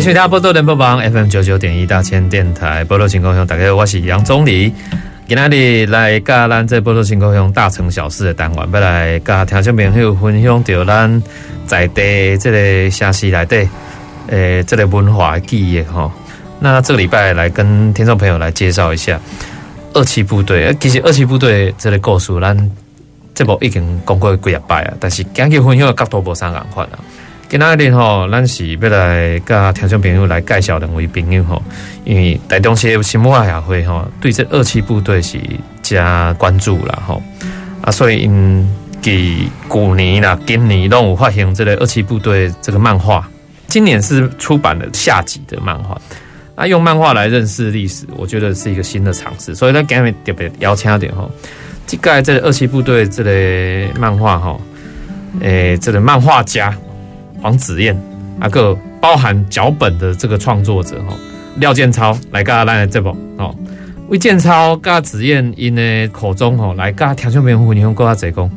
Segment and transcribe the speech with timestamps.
[0.00, 4.72] 迎收听宝岛联播网 FM 九九点一大千电台，宝岛新故乡，大家好，我是杨总理。
[5.28, 11.22] 今天里来跟咱这宝岛新故乡大城小事的单元，要来跟听众朋友分享到咱
[11.66, 13.68] 在地这个城市内底，
[14.28, 16.10] 诶，这个文化记忆吼。
[16.60, 19.20] 那这个礼拜来跟听众朋友来介绍一下
[19.92, 20.74] 二七部队。
[20.80, 22.70] 其实二七部队这个故事，咱
[23.34, 26.98] 这部已经讲过几啊摆啊，但是今日分享的角度无啥共款啊。
[27.50, 31.60] 今仔日吼，咱是要来甲听众朋友来介绍两位朋友吼，
[32.04, 35.36] 因为台中市新文化协会吼，对这二七部队是
[35.82, 37.20] 加关注啦吼，
[37.82, 43.28] 啊，所以因给古年啦、今年都有发行这个二七部队这个漫画，
[43.66, 46.00] 今年是出版了下集的漫画，
[46.54, 51.28] 啊，用漫画来认识历史，我觉得是一个新的尝试，所以咱今日特别邀请点吼，
[51.84, 54.60] 即个这个二七部队这个漫画吼，
[55.40, 56.72] 诶，这个漫画家。
[57.40, 57.96] 黄子彦，
[58.38, 61.14] 啊个包含脚本的这个创作者哈，
[61.56, 63.54] 廖建超来跟咱这部哦，
[64.08, 68.50] 魏建超跟子彦因的口中哈，来跟听众朋友分享过他贼功，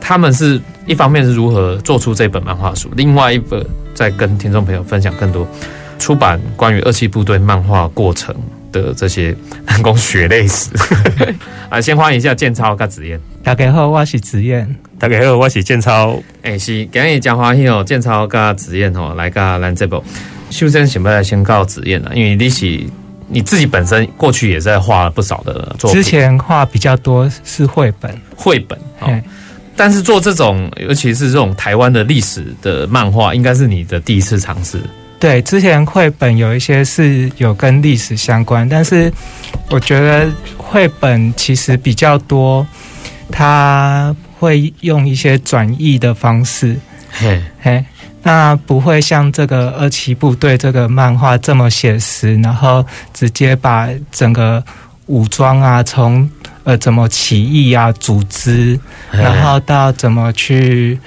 [0.00, 3.64] 他们是一方面是如何做出这本漫画书，另外一本
[3.94, 5.46] 再跟听众朋友分享更多
[5.98, 8.34] 出版关于二七部队漫画过程
[8.72, 9.34] 的这些
[9.66, 10.70] 人工血泪史。
[11.68, 13.20] 啊，先欢迎一下建超跟子彦。
[13.42, 14.74] 大家好，我是子彦。
[14.98, 16.20] 大家好，我是建超。
[16.42, 20.02] 哎、欸，是今日讲欢喜哦，建超跟子燕哦来跟咱这部。
[20.50, 22.80] 首先想不来先告子燕了，因为你是
[23.28, 26.02] 你自己本身过去也在画了不少的作品。
[26.02, 28.76] 之前画比较多是绘本，绘本。
[28.98, 29.08] 哦，
[29.76, 34.80] 但是做这种，尤其是这种台湾的历史的漫画，应该是你的第一次尝试。
[35.20, 39.12] 对，之前绘本有一些是有跟历史相关，但是
[39.68, 40.26] 我觉得
[40.56, 42.66] 绘本其实比较多，
[43.30, 44.12] 它。
[44.40, 46.74] 会用一些转译的方式，
[47.10, 47.84] 嘿，嘿，
[48.22, 52.82] 那不会像这个二七部队这个漫画这么写实，然后
[53.12, 54.64] 直接把整个
[55.08, 56.26] 武装啊，从
[56.64, 58.80] 呃怎么起义啊，组织，
[59.10, 60.98] 然后到怎么去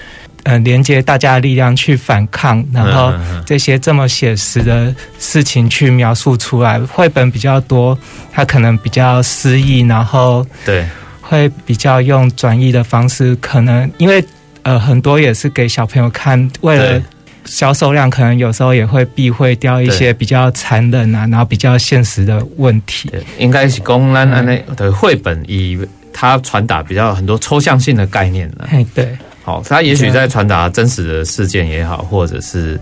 [0.43, 3.13] 呃连接大家的力量去反抗，然后
[3.45, 6.79] 这些这么写实的事情去描述出来。
[6.79, 7.97] 绘本比较多，
[8.31, 10.85] 它可能比较诗意，然后对。
[11.25, 14.23] 会比较用转译的方式，可能因为
[14.61, 17.01] 呃很多也是给小朋友看，为了
[17.45, 23.09] 销售量，可能有时候也会避讳掉一些比较残忍啊，然后比较现实的问题。
[23.39, 25.79] 应该是公安安内的绘本，以
[26.11, 28.67] 它传达比较很多抽象性的概念呢。
[28.93, 32.79] 对，好，他也许在传达真实的事件也好，或者是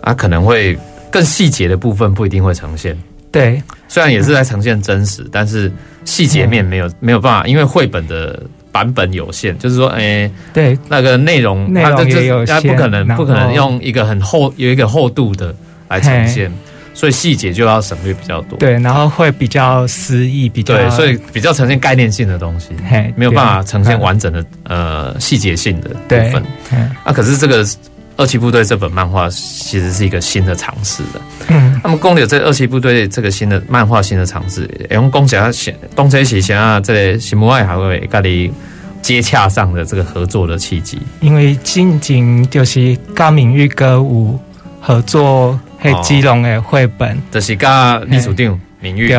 [0.00, 0.78] 啊可能会
[1.10, 2.96] 更细节的部分不一定会呈现。
[3.30, 5.70] 对，虽然也是在呈现真实，但是。
[6.06, 8.38] 细节面没有没有办法，因为绘本的
[8.70, 15.54] 版本有限，就是说，哎、欸，对，那个内容它这这它不可能不可能用一个很厚有一个厚度的
[15.88, 16.52] 来呈现，
[16.94, 18.58] 所以细节就要省略比较多。
[18.58, 22.70] 对，然后会比较诗意，比较对，所以比较呈现概念性的东西，
[23.16, 26.42] 没有办法呈现完整的呃细节性的部分。
[27.04, 27.66] 啊，可是这个。
[28.16, 31.20] 二期部队这本漫画其实是一个新的尝试的。
[31.48, 38.52] 嗯，那么公牛这二期部队这个新的漫画新的尝试，用公仔写东西起想要在新木外还会跟你
[39.02, 40.96] 接洽上的这个合作的契机。
[41.22, 44.38] 因为近景就是跟明玉歌舞
[44.80, 49.14] 合作，还基隆的绘本，就是跟李叔定明玉，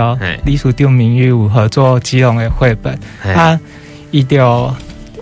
[0.45, 2.97] 李叔定明玉有合作基隆的绘本。
[3.23, 3.59] 啊，
[4.09, 4.73] 伊就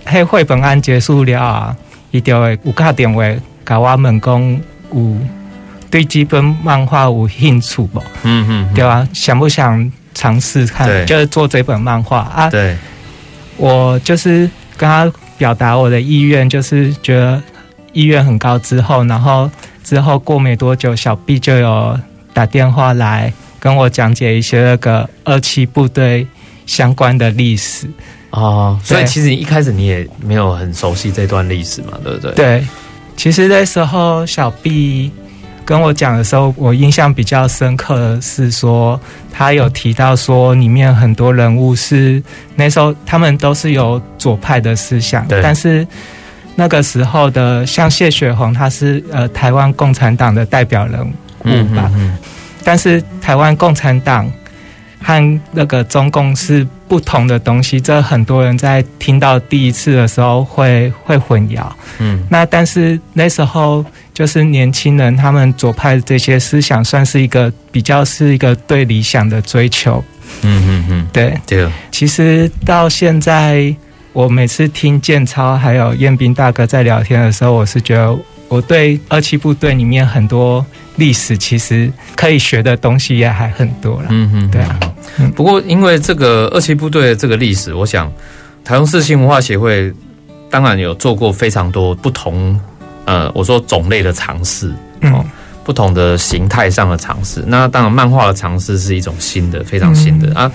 [0.06, 1.76] 迄绘本案结束了啊，
[2.12, 3.24] 伊就会有打电话。
[3.66, 4.62] 甲我问讲
[4.94, 5.18] 有
[5.92, 8.02] 对这本漫画有兴趣不？
[8.24, 11.06] 嗯嗯，对啊，想不想尝试看？
[11.06, 12.50] 就是做这本漫画啊？
[12.50, 12.78] 对，
[13.58, 17.42] 我就是跟他表达我的意愿，就是觉得
[17.92, 18.58] 意愿很高。
[18.60, 19.50] 之后，然后
[19.84, 22.00] 之后过没多久，小 B 就有
[22.34, 26.26] 打电话来跟我讲解一些那个二七部队
[26.66, 27.88] 相关的历史
[28.32, 28.80] 哦。
[28.84, 32.34] 所以其实一开始你也没有很熟悉这段历史嘛，对不对？
[32.34, 32.68] 对。
[33.16, 35.12] 其实那时候小 B
[35.64, 39.00] 跟我讲的时候，我印象比较深刻的是说，
[39.32, 42.22] 他有提到说里面很多人物是
[42.56, 45.88] 那时候他们都是有左派的思想，但是
[46.56, 51.02] 那个时候的像谢雪红，他是呃台湾共产党的代表人
[51.46, 51.92] 物吧。
[52.64, 54.32] 但是台湾共产党
[55.02, 61.66] 和那个中共是不同的东西，这很多人在听到第一次的时候会会混淆。
[61.98, 63.84] 嗯，那但是那时候
[64.14, 70.04] 就是年轻人他们左派的这些思想，算是一个比较是一个对理想的追求。
[70.44, 71.68] 嗯嗯嗯，对对。
[71.92, 73.76] 其实到现在。
[74.14, 78.16] 我每次听建超还有彦斌大哥在聊天的时候，我是觉得
[78.48, 80.64] 我对二七部队里面很多
[80.98, 84.08] 历史其实可以学的东西也还很多了。
[84.12, 84.80] 嗯嗯，对啊。
[85.36, 88.12] 不过因为这个二七部队的这个历史，我想
[88.64, 89.92] 台中市新文化协会
[90.50, 92.60] 当然有做过非常多不同
[93.06, 94.72] 呃，我说种类的尝试
[95.02, 95.26] 哦，
[95.64, 97.44] 不同的形态上的尝试。
[97.48, 100.52] 那当然漫画的尝试是一种新的，非常新的啊。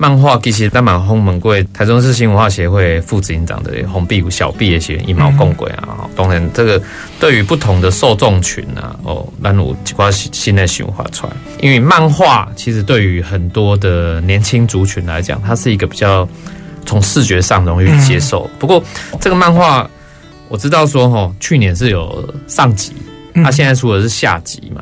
[0.00, 6.80] 漫画其实在满红门贵台中市新文化协会副执行长的红壁虎小毕也写一毛共轨啊，当然这个
[7.18, 16.26] 对于不同的受众群啊，哦，那我几块新的新文化出来，因为漫画其实对于很多的年轻族群来讲，它是一个比较
[16.86, 18.48] 从视觉上容易接受。
[18.56, 18.80] 不过
[19.20, 19.90] 这个漫画
[20.48, 22.92] 我知道说哈，去年是有上集，
[23.34, 24.80] 它现在出的是下集嘛，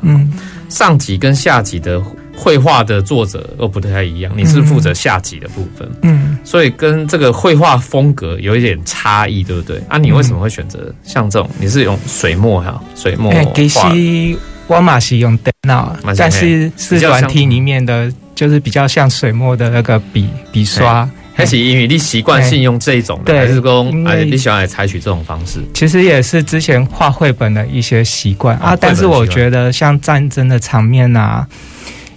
[0.69, 1.99] 上集跟下集的。
[2.39, 9.81] 绘画的作者都不太一样，你是负责下集的部分，嗯，所以跟这个绘画风格有一点差异，对不对？
[9.89, 11.49] 啊，你为什么会选择像这种？
[11.59, 13.53] 你是用水墨哈，水墨画？
[13.55, 14.37] 其实
[14.67, 21.09] 我嘛是用电脑，但是是软体里面的，就是比较像水墨的那个笔笔刷。
[21.33, 25.59] 还是因为你习惯性用这一种的，还是说哎你喜欢来采取这种方式？
[25.73, 31.47] 其实也是之前画绘本的一些习惯啊，但是我觉得像战争的场面啊。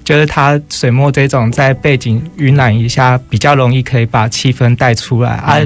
[0.02, 5.58] 就是它水墨这种在背景晕染一下，比较容易可以把气氛带出来啊。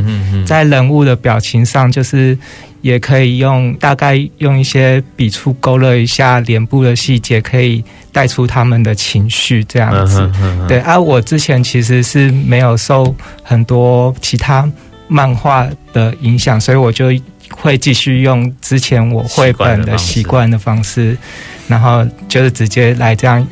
[0.47, 2.37] 在人物的表情上，就是
[2.83, 7.83] 也可以用大概用一些笔触勾勒一下脸部的细节，可以
[8.13, 10.31] 带出他们的情绪这样子。
[10.69, 14.71] 对啊，我之前其实是没有受很多其他
[15.09, 17.11] 漫画的影响，所以我就
[17.51, 21.17] 会继续用之前我绘本的习惯的方式，
[21.67, 23.47] 然后就是直接来这样。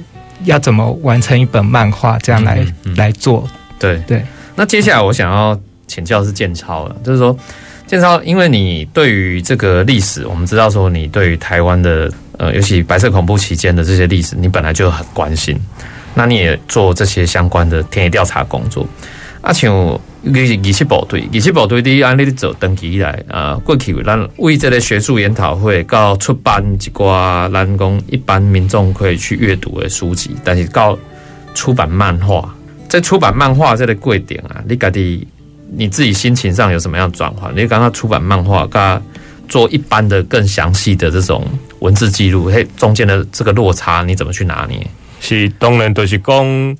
[0.45, 2.19] 要怎么完成一本漫画？
[2.19, 3.49] 这样来、嗯嗯、来做？
[3.79, 4.25] 对对。
[4.55, 7.37] 那接下来我想要请教是建超了，就是说
[7.87, 15.59] 建超，因为你对于这个历史，我们知道说你对于台湾的呃，尤其白色恐怖期间的这些历史，你本来就很关心。
[16.15, 18.87] 那你也做这些相关的田野调查工作，
[19.43, 20.01] 啊，像。
[20.25, 30.97] 仪器部队，仪器部队，第一，按你做登记以来，啊，过去咱为这个学术研讨会，到出版一寡咱讲一般民众可以去阅读的书籍，但是到
[31.55, 32.55] 出版漫画，
[32.89, 35.27] 在出版漫画这个过程啊，你家己
[35.73, 37.53] 你自己心情上有什么样转换？
[37.57, 39.03] 你刚刚出版漫画，跟
[39.49, 41.45] 做一般的更详细的这种
[41.81, 44.87] 文字记录，嘿，中间的这个落差，你怎么去拿捏？
[45.19, 46.77] 是当然，就是讲。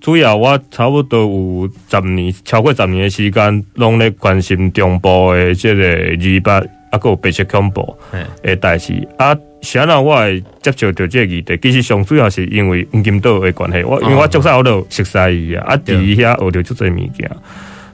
[0.00, 7.96] 主要我差不多有十年，超过十年的时间，拢咧关心中部的即个二八，啊，有白色恐怖
[8.42, 9.06] 的代志。
[9.18, 11.58] 啊，啥人我会接触到即个议题？
[11.60, 13.82] 其实上主要是因为黄金岛的关系。
[13.82, 15.18] 我因为我足早我都熟悉
[15.48, 17.28] 伊啊，啊，伫遐学着足侪物件。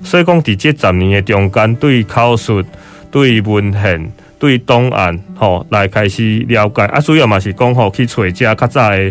[0.03, 2.63] 所以讲，伫这十年的中间，对口述、
[3.11, 6.85] 对文献、对档案，吼，来开始了解。
[6.85, 9.11] 啊，主要嘛是讲吼，去找遮较早的。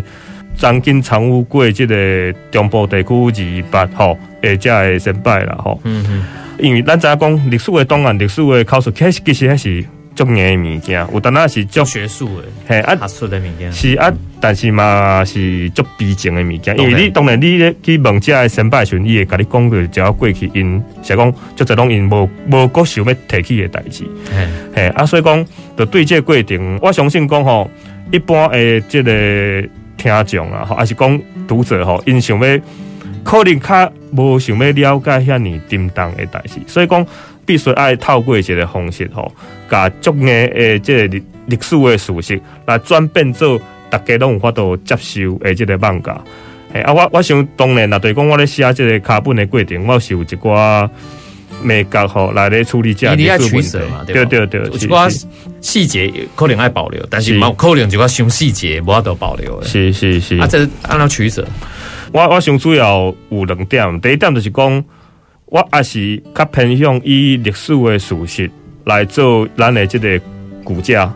[0.56, 5.80] 曾经参与过即个中部地区二八吼，诶，遮诶先辈啦吼。
[5.84, 6.24] 嗯嗯。
[6.58, 9.84] 因为咱知影讲历史的档案、历史的考试，其实其实还是
[10.14, 16.78] 足硬的物件，有当然是足学术的，嘿啊，学术的物件是啊，但是嘛是足逼真的物件。
[16.78, 24.04] 因为你当然你咧去问这个先辈时，伊会甲你讲个，只要过去因，是讲就这种因无无个想要提起的代志。
[24.30, 24.46] 嘿，
[24.76, 25.44] 嘿啊，所以讲，
[25.76, 27.68] 就对这个过程，我相信讲吼，
[28.12, 29.68] 一般诶，这个。
[29.96, 32.58] 听众啊，吼还是讲读者吼，因想要
[33.22, 37.06] 可能较无想要了解遐尔沉重的代志，所以讲
[37.46, 39.32] 必须爱透过一个方式吼，
[39.68, 43.60] 甲足个诶，即个历历史的事实来转变做
[43.90, 46.22] 大家拢有法度接受诶，即个漫画。
[46.72, 50.88] 诶啊，我我想当然啦，对讲我咧写即个卡本的过程，我是有一寡。
[51.62, 55.08] 美感吼来咧处理这样的取舍嘛，对对对，有一寡
[55.60, 59.62] 细节可能爱保留，但是冇可能就讲上细节无法度保留。
[59.62, 61.46] 是是是，啊，这按怎取舍？
[62.12, 64.84] 我我想主要有两点，第一点就是讲，
[65.46, 68.50] 我也是较偏向以历史的事实
[68.84, 70.20] 来做咱的这个
[70.62, 71.10] 骨架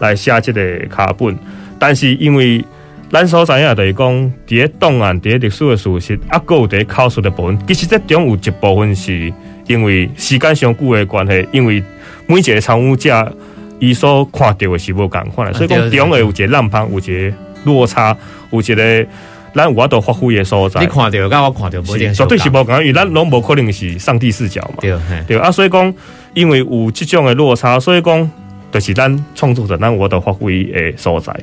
[0.00, 1.34] 来写这个卡本，
[1.78, 2.62] 但是因为
[3.10, 9.32] 咱所知影就是讲，伫个档案、伫个历史的事实，啊，还有伫咧考述的部分，其实这中有一部分是。
[9.66, 11.82] 因为时间上久的关系，因为
[12.26, 13.36] 每一个参与者
[13.78, 18.16] 伊所看到的是无共款的，所以讲中会有一个浪胖，有一个落差，
[18.50, 19.06] 有一个
[19.54, 20.80] 咱有法度发挥的所在。
[20.80, 24.76] 你看到，甲我看到不一定，绝对是无共，因为咱拢无可能是上帝视角嘛。
[24.80, 25.94] 对对啊，所以讲，
[26.34, 28.30] 因为有这种的落差，所以讲，
[28.72, 31.34] 就是咱创作者咱有法度发挥的所在。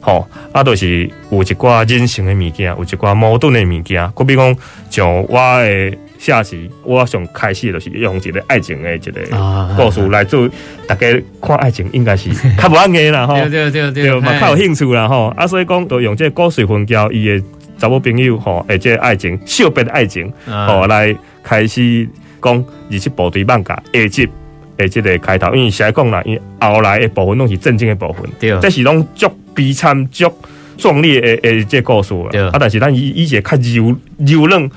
[0.00, 4.10] 吼，啊，就是有一寡人性的物件，有一寡矛盾的物件。
[4.26, 4.56] 比讲，
[4.88, 10.48] 像我的下集，我想开始就是用一个爱情的一个故事来做，
[10.86, 11.06] 大家
[11.40, 15.32] 看爱情应该是 较无安尼啦，吼，对对对对，嘛较有兴趣啦，吼。
[15.36, 17.42] 啊，所以讲，都用这个故事分交伊的
[17.78, 22.06] 查某朋友，吼，诶，这个爱情，小别的爱情，吼，来开始
[22.42, 24.28] 讲二七部队放假下集
[24.76, 29.26] 诶，即个开头，因为先讲啦，因为后来的部分拢是正经的部分，对，这是拢足。
[29.52, 30.32] 悲惨足
[30.78, 32.50] 壮烈的诶，这个故事啦。
[32.52, 34.70] 啊，但是咱以以前较柔柔软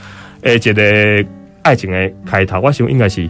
[0.44, 1.30] 诶，一个
[1.62, 3.30] 爱情的开头，我想应该是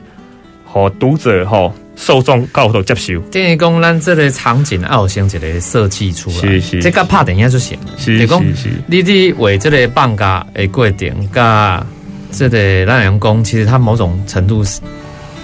[0.65, 3.20] 和读者吼受众高度接受。
[3.32, 7.93] 等于讲，咱这个场景要有先一个设计出来，是是，这个拍电影就行了。
[7.98, 11.86] 是是是，你伫为这个放假的过程，甲
[12.32, 14.82] 这个咱员工，其实他某种程度是。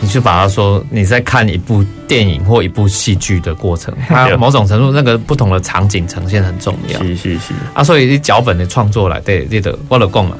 [0.01, 6.97] 你就把它说你在看一部电影或一部戏剧的过程， 它某种程度那个不同的场景呈现很重要。
[7.03, 10.37] 是是是啊，所以你脚本的创作来对，你的我就讲了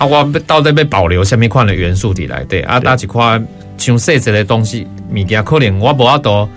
[0.00, 6.48] 啊，我到底要保留什么款的元素伫来对啊，哪一款像细节的东西，物件可能我无法度，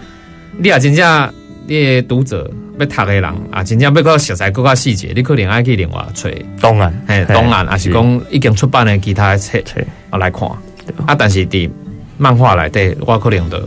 [0.58, 1.34] 你也真正
[1.68, 6.30] 你的读者要读的人啊，真正要较熟悉更加细节，你可能爱去另外找。
[6.62, 9.60] 当然，嘿，当然，还是讲已经出版的其他的册
[10.10, 10.48] 啊来看
[11.06, 11.70] 啊，但是伫。
[12.16, 13.60] 漫画来对，我可能的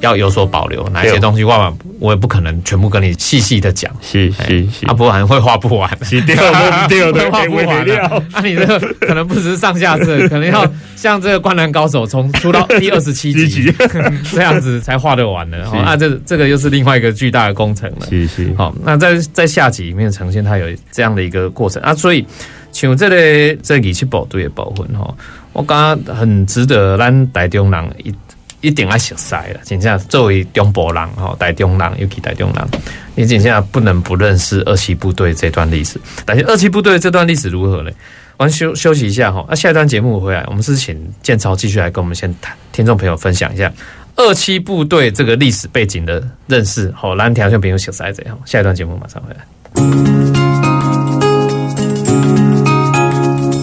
[0.00, 6.42] 要有所保留，哪一些东西我我也不可能全部跟你细细的讲，是是是，啊，不然会画不完，是对的
[6.88, 8.00] 对的，画不完的。
[8.06, 10.64] 啊，你这个可能不只是上下册，可能要
[10.94, 13.72] 像这个《灌篮高手》从出到第二十七集
[14.30, 15.62] 这样子才画得完的。
[15.70, 18.06] 啊，这这个又是另外一个巨大的工程了。
[18.08, 22.24] 是是，好，那在在下集里面呈现它有这样的一个过程啊，所以
[22.70, 25.12] 请这个这里去部队的部分哈。
[25.52, 28.14] 我刚刚很值得咱台中人一
[28.60, 29.60] 一定要熟悉了。
[29.64, 32.68] 真正作为中部人吼，台中人尤其台中人，
[33.14, 36.00] 你真正不能不认识二七部队这段历史。
[36.24, 37.90] 但是二七部队这段历史如何呢？
[38.36, 43.72] 我们休休息一下哈，那下一段节目回来，我们是请建超继续来跟我们先谈，听众朋友分享一下
[44.14, 46.92] 二七部队这个历史背景的认识。
[46.96, 48.38] 好，咱听众朋友熟悉这样。
[48.44, 50.47] 下一段节目马上回来。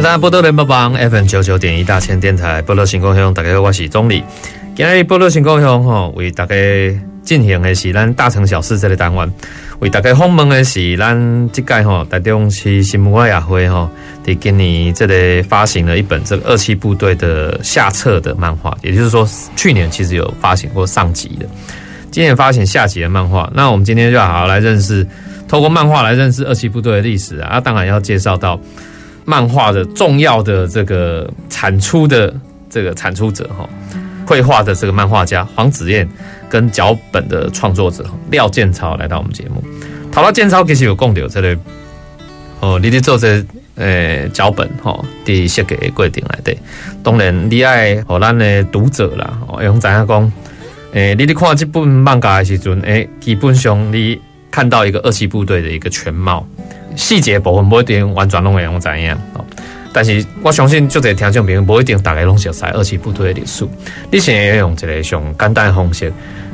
[0.00, 4.24] 迎大家波多联播网 FM 九九点一大千电台波多新故乡，大家好，我是宗理。
[4.74, 6.54] 今日波多新故乡吼，为大家
[7.22, 9.30] 进行的是咱大城小事这个单元，
[9.80, 13.90] 为大家访问的是咱这届吼台中市新文化协会吼，
[14.24, 21.44] 在今年这里发行了一本这个二七部队的下册的漫画，也就是说去年其实有发行过上集的，
[22.10, 23.50] 今年发行下集的漫画。
[23.54, 25.06] 那我们今天就好好来认识，
[25.46, 28.58] 透过漫画来认识二七部队的历史啊，当然要介绍到。
[29.30, 32.34] 漫画的重要的这个产出的
[32.68, 33.68] 这个产出者哈，
[34.26, 36.08] 绘画的这个漫画家黄子燕
[36.48, 39.62] 跟脚本的创作者廖建超来到我们节目。
[40.10, 41.56] 讨到建超其实有共有这类
[42.58, 43.40] 哦，你得做这
[43.76, 46.58] 呃脚本哈，第写给规定来对。
[47.04, 50.32] 当然你爱和咱的读者啦，用怎样讲？
[50.92, 54.20] 诶，你得看这本漫画的时阵，诶，基本上你
[54.50, 56.44] 看到一个二七部队的一个全貌。
[56.96, 59.18] 细节部分不一定完全拢会用怎样，
[59.92, 63.66] 但是我相信就这听众朋友不一定大家拢熟悉二七部队的历史。
[64.10, 66.12] 你现在用一个上简单的方式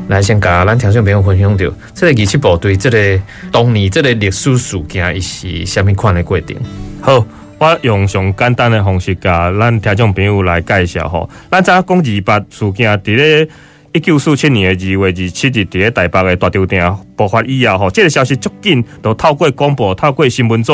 [0.08, 3.20] 来先甲咱听众朋友分享到，这个二七部队这个
[3.52, 6.56] 当年这个历史事件是什么款的过程。
[7.00, 7.26] 好，
[7.58, 13.48] 我用上简单的方式甲咱听众朋友来介绍吼，咱知影讲二八事件伫咧。
[13.96, 20.70] 一九四七年的二月二十七日，伫咧台北的大酒店爆发以后，吼，这个消息足紧，就透过广播、透过新闻纸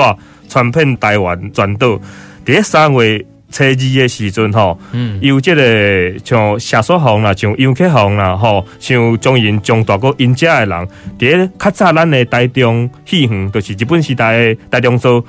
[0.49, 1.87] 传遍台湾全岛。
[1.91, 2.01] 伫
[2.47, 15.25] 咧三月初二的时阵，吼，嗯，有这个像谢雪红啦，像杨克红啦，吼，像中银中大哥因家的人，伫咧较早咱的台中戏园，就是日本时代的台中所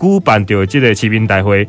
[0.00, 1.68] 举办着这个市民大会。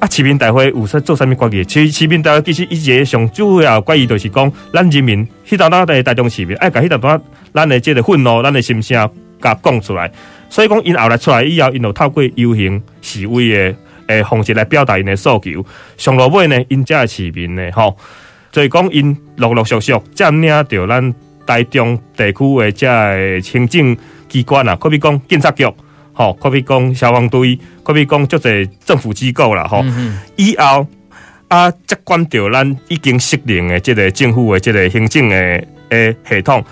[0.00, 1.64] 啊，市民大会有说做啥物决议？
[1.64, 7.22] 其市民大会其实一个上主要决议就是讲，咱人民迄当当的大众市民爱甲迄当当
[7.52, 9.08] 咱的这个愤怒、咱的心声
[9.40, 10.10] 甲讲出来。
[10.50, 13.76] 所以讲，因后来出来以后，因就透过游行示威的
[14.08, 15.64] 诶方式来表达因的诉求。
[15.96, 17.96] 上落尾呢，因遮的市民呢，吼，
[18.52, 21.14] 所以讲因陆陆续续占领着咱
[21.46, 23.96] 台中地区的遮个行政
[24.28, 25.64] 机关啊，可比讲警察局。
[26.14, 29.84] 吼，可比讲消防队，可比讲足侪政府机构啦，吼。
[30.36, 30.86] 以后
[31.48, 35.36] 啊，接管着咱已经适应的这个政府的这个行政的
[35.88, 36.64] 诶系统，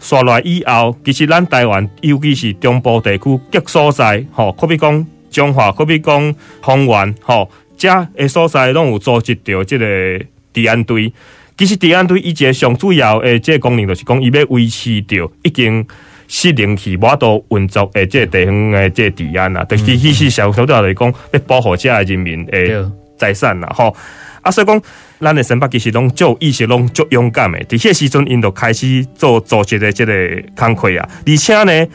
[0.00, 11.12] 刷来以后，其实咱台湾，尤其是中部地区各所在，吼，可比讲中华，可比讲方圆，吼，遮的所在拢有组织着这个治安队。
[11.56, 15.86] 其实治安队以前上主要诶，这个功能就是讲，伊要维持着已经。
[16.32, 22.72] 适应去无度运作诶，即个地方诶，即个治安啊，就是其实小小到来讲，要保护遮个人民诶
[23.18, 23.94] 财产啦，吼。
[24.40, 24.80] 啊，所以讲，
[25.20, 30.14] 咱诶新北其实拢足意识拢足勇敢诶，伫迄时阵因就开始做组织诶，即个
[30.56, 31.08] 工课啊。
[31.26, 31.86] 而且呢，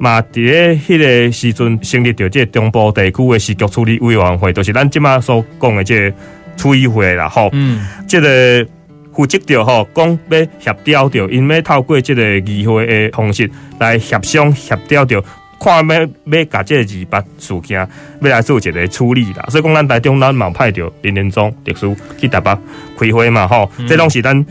[0.00, 6.12] 嘛伫咧迄个时阵成立着即个中部地区诶市局处理委员会，就是咱即马所讲诶即个
[6.56, 7.50] 处理会啦，吼。
[7.52, 8.66] 嗯，即个。
[9.16, 15.24] 负责着吼，讲要协调着，因要透过即个议会的方式来协商协调着，
[15.58, 17.88] 看要要甲即个二八事件
[18.20, 19.44] 要来做一个处理啦。
[19.48, 22.54] 所以讲，咱台中咱嘛派着林连宗律师去台北
[22.98, 24.46] 开会嘛，吼、嗯，这拢是咱。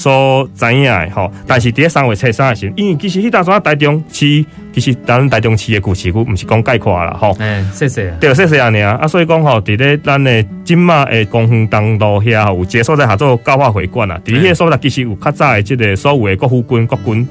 [0.00, 4.42] 所知影的吼，但是伫咧三月初三的时候，因为其实迄当阵台中市，
[4.72, 7.36] 其实咱台中市的故事，毋是讲概括啦吼。
[7.38, 8.10] 哎，谢谢。
[8.18, 8.98] 对，谢谢安尼啊。
[8.98, 14.18] 啊，所以讲吼，伫咧咱的今马的公园东路遐有一个所在合作教化会馆啊。
[14.24, 17.28] 伫迄个所在其实有较早的即个所有的国府军国军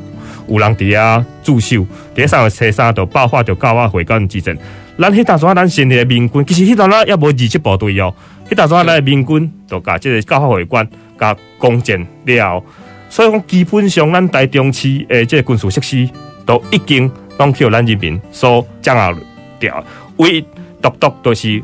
[0.47, 1.77] 有人伫遐驻守。
[1.77, 4.55] 伫咧三月初三就爆发着教化会馆之战。
[4.99, 8.13] 咱迄当阵咱成立的民军，其实迄当阵也无二级部队哦。
[8.49, 10.87] 迄当阵咱的民军都甲即个教化会馆。
[11.19, 12.63] 甲攻占了，
[13.09, 16.09] 所以讲基本上咱台中市诶，即个军事设施
[16.45, 19.19] 都已经拢去咱人民所掌握
[19.59, 19.83] 掉。
[20.15, 20.41] 唯一
[20.81, 21.61] 独独都是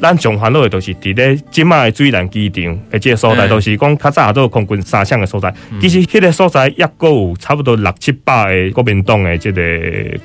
[0.00, 5.52] 咱上烦恼的，都是伫咧即卖的水南机场诶，即个所在都是讲较早都空军三厂的所在。
[5.78, 9.60] 其实迄个所在抑阁有差不多六七百个国民党诶，即个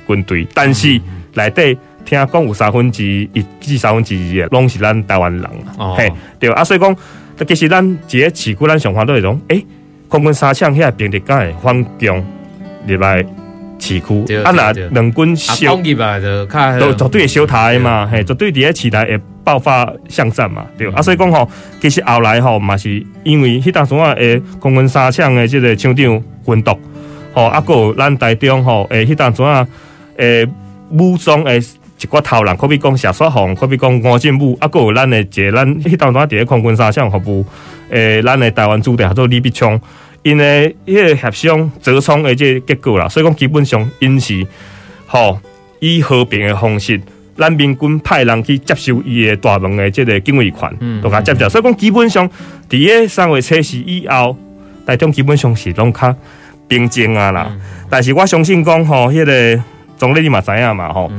[0.06, 0.98] 军队，但是
[1.34, 5.44] 内底听讲有三分之一至三分之二诶，拢是咱台湾人
[5.78, 5.94] 啊。
[5.96, 6.96] 嘿，对啊，所以讲。
[7.48, 9.66] 其实咱一个市区，咱上环都会讲，诶，
[10.06, 12.24] 空军三厂遐兵力敢会反攻
[12.86, 13.24] 入来
[13.76, 15.74] 市区，啊，那两军小，
[16.78, 26.70] 都绝对会小台嘛，嘿，绝对伫个市内会爆发巷战嘛，对，啊，所以讲吼，其实后来吼嘛是因为迄当时啊，诶，空军三厂的即个厂长分毒，
[27.32, 29.66] 吼，啊，有咱台中吼，诶，迄当时啊，
[30.18, 30.46] 诶，
[30.90, 31.60] 武装诶。
[32.04, 37.46] 一个头人，可比讲谢雪红，可比讲吴进武，啊，阁有咱的一个咱迄当阵伫咧空军三项服务，
[37.88, 39.80] 诶，咱的台湾主地叫做李必昌，
[40.22, 44.46] 因为迄个协商折冲的这个结果啦，所以讲基本上因是
[45.06, 45.38] 吼
[45.80, 47.00] 以和平的方式，
[47.38, 52.28] 咱民军派人去接受伊的大门的即个警卫权，都甲接着，所以讲基本上
[52.68, 54.36] 伫个三月初四以后，
[54.84, 56.14] 大众基本上是拢较
[56.68, 57.50] 平静啊啦。
[57.88, 59.62] 但是我相信讲吼，迄个
[59.96, 61.10] 总理你嘛知影嘛吼。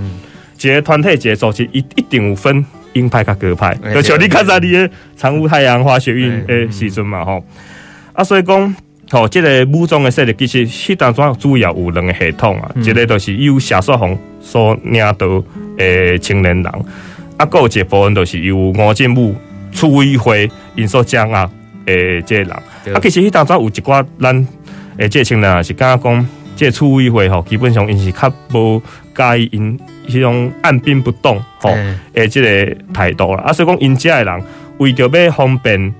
[0.59, 7.43] 一个团体一个组织，一一定有分鹰派甲鸽派，就像你刚才你的长乌太阳花学运诶时阵嘛吼，
[8.13, 8.75] 啊，所以讲
[9.11, 15.43] 吼，这个武装的势力其实迄当中主要有两个系统啊，一个就是由谢雪红所领导
[15.77, 16.65] 的青年人，
[17.37, 19.35] 啊，阁有一部分就是由吴建武
[19.73, 21.51] 楚委会因所掌握
[21.85, 22.43] 的这个
[22.85, 24.47] 人，啊，其实迄当中有一寡咱
[24.97, 28.81] 诶即个青年人是刚刚讲，这个楚委会吼，基本上因是较无
[29.13, 29.77] 介意因。
[30.07, 31.69] 迄种按兵不动吼，
[32.13, 33.43] 诶，即个态度啦。
[33.47, 34.43] 啊，所以讲因遮诶人
[34.77, 35.93] 为着要方便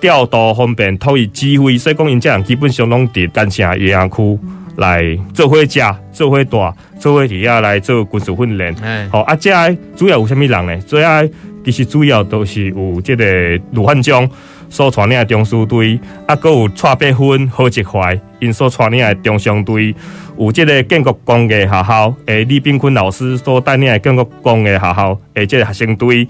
[0.00, 4.38] 调度、方便统一指挥，所以讲因遮人基本上拢伫干城营养区
[4.76, 5.80] 来做伙食、
[6.12, 6.58] 做伙住、
[6.98, 8.74] 做伙伫遐来做军事训练。
[9.10, 9.50] 好，啊，遮
[9.96, 10.78] 主要有啥物人呢？
[10.86, 11.26] 主要
[11.64, 13.24] 其实主要都是有即个
[13.72, 14.28] 卢汉章
[14.68, 19.94] 所带领的中枢队，啊，阁有蔡伯芬、何志怀因所带领的中上队。
[20.36, 26.26] 有这个建国工艺学校，诶，李炳坤老师所带领的建国工艺学校，诶，这个学生队，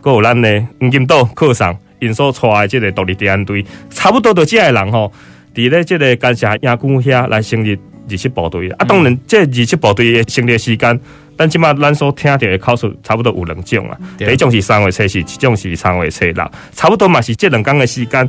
[0.00, 5.12] 还有咱的黄金岛课上因所带的这个独立治安队，差不多都这个人吼，
[5.52, 7.76] 伫咧这个干社营区遐来成立
[8.08, 8.70] 二七部队。
[8.70, 11.00] 啊，当然，这二七部队的成立时间，
[11.36, 13.98] 咱即马咱所听到的口述，差不多有两种啊。
[14.16, 18.28] 第一种是三月初四，一种是三月初六，差不多嘛是这两天的时间，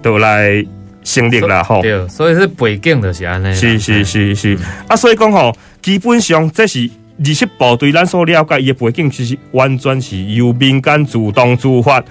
[0.00, 0.64] 都来。
[1.08, 3.54] 成立啦吼，对，所以是背景就是安尼。
[3.54, 12.04] 是是是是，啊，所以讲吼，基本上这是二七部队咱所了解伊的背景，其实完全是由民间主动自发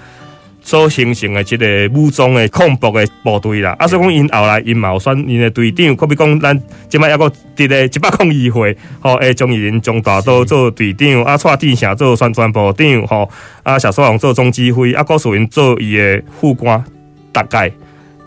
[0.60, 3.76] 所形成的一个武装的恐怖的部队啦。
[3.78, 13.30] 啊，所以讲因后来因嘛有选因的队长，可比讲咱即摆抑个伫咧一百零二岁，吼，诶，将伊从大刀做队长，啊，蔡志祥做宣传部长，吼，
[13.62, 16.84] 啊，谢所长做总指挥，啊，郭树云做伊的副官，
[17.32, 17.70] 大概。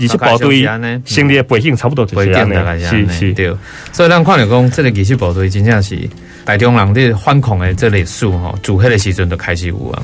[0.01, 0.63] 二七部队
[1.05, 3.55] 成立的背景差不多就是安尼，是是，对。
[3.91, 6.09] 所以咱看到讲，这个二七部队真正是
[6.43, 10.03] 大中人的反恐的这类数吼，自迄个时阵就开始有啊。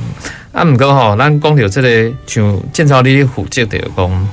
[0.52, 4.30] 啊，毋过吼，咱讲到这个像建超你负责的讲，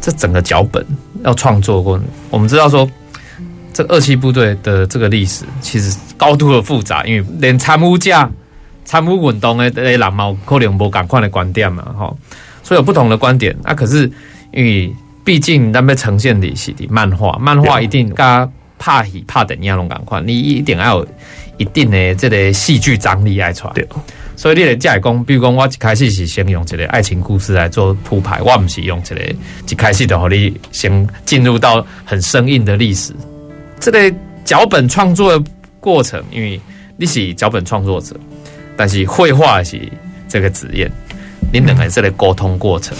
[0.00, 0.84] 这整个脚本
[1.24, 2.00] 要创作过，
[2.30, 2.88] 我们知道说，
[3.72, 8.30] 这二七部队的这个历史其实高度的复杂，因为连参与者、
[8.84, 12.16] 参与运动的诶人嘛，可能无共款的观点嘛，吼，
[12.62, 13.56] 所以有不同的观点。
[13.62, 14.10] 啊，可是
[14.52, 14.92] 因为
[15.28, 21.08] 毕竟咱要呈现的是的漫画，漫画一定加拍戏拍电影拢共款，你一定要有
[21.58, 23.74] 一定的这个戏剧张力爱出来。
[23.74, 23.86] 对，
[24.36, 29.20] 所以你来讲，比如讲我一开始是先用这个爱情故事来做铺排，我不是用这个
[29.68, 33.12] 一开始就和你先进入到很生硬的历史。
[33.78, 34.10] 这个
[34.46, 36.58] 脚本创作的过程，因为
[36.96, 38.16] 你是脚本创作者，
[38.78, 39.78] 但是绘画是
[40.26, 40.90] 这个职业，
[41.52, 42.96] 你两个这个沟通过程。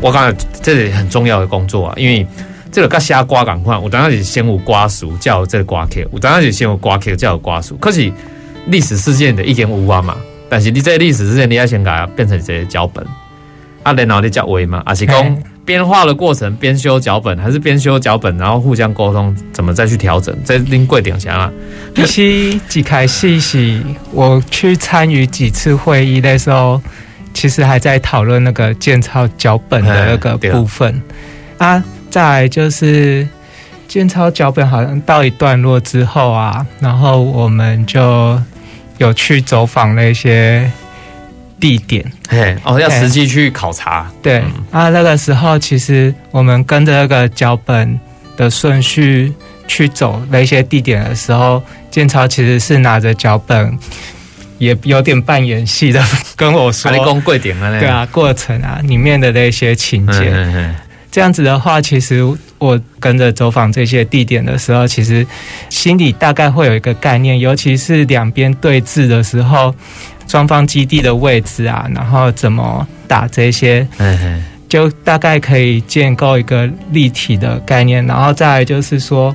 [0.00, 2.26] 我刚才这里很重要的工作啊，因为
[2.70, 7.76] 这个跟虾瓜赶快，我当然是先有瓜熟，才有这个歌曲；我当然是先有歌曲，叫有瓜熟。
[7.76, 8.12] 可是
[8.66, 10.16] 历史事件的一点无啊嘛，
[10.48, 13.04] 但是你这历史事件你要先给它变成这些脚本，
[13.84, 14.82] 啊，然后你叫为嘛？
[14.84, 20.36] 还是讲边画的过程边修脚本，还是边修脚本然后互相沟通，怎么再去调整？
[20.44, 21.50] 这拎贵点钱啊？
[21.94, 22.04] 其
[22.52, 26.82] 实几开始是我去参与几次会议的时候。
[27.34, 31.02] 其实还在讨论那个建超脚本的那个部分
[31.58, 33.28] 啊，再来就是
[33.86, 38.40] 建超脚本好像到一段落之后啊，然后我们就
[38.98, 40.70] 有去走访那些
[41.60, 44.10] 地点，嘿，哦，要实际去考察。
[44.22, 47.98] 对啊，那个时候其实我们跟着那个脚本
[48.36, 49.32] 的顺序
[49.66, 53.76] 去走那些地点的时候，建超其实是拿着脚本。
[54.58, 56.02] 也有点扮演戏的
[56.36, 56.90] 跟我说，
[57.80, 60.30] 对啊，过程啊，里面的那些情节，
[61.10, 62.22] 这样子的话，其实
[62.58, 65.26] 我跟着走访这些地点的时候，其实
[65.70, 69.74] 心里大概会有一个概念，尤其是两边对峙的时候，
[70.26, 73.86] 双方基地的位置啊，然后怎么打这些，
[74.68, 79.34] 就大概可以建构一个立体的概念，然后再来就是说